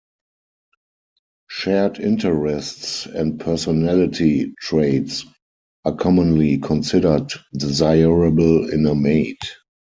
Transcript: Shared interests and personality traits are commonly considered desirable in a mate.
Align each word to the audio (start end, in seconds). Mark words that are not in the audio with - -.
Shared 1.47 1.99
interests 1.99 3.05
and 3.05 3.39
personality 3.39 4.51
traits 4.59 5.27
are 5.85 5.95
commonly 5.95 6.57
considered 6.57 7.31
desirable 7.55 8.67
in 8.73 8.87
a 8.87 8.95
mate. 8.95 9.53